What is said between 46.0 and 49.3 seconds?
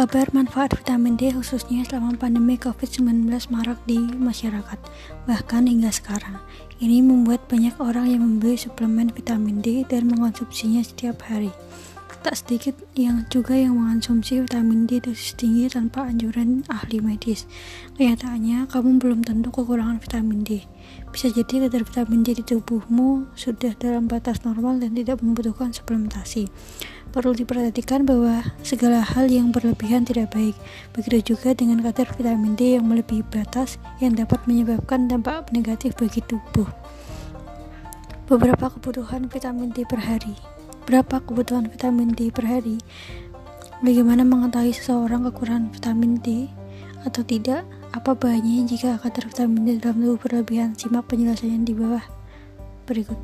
D atau tidak, apa bahayanya jika kadar